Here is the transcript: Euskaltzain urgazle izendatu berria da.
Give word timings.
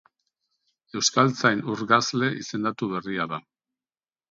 Euskaltzain 0.99 1.61
urgazle 1.75 2.31
izendatu 2.41 2.91
berria 2.97 3.31
da. 3.37 3.43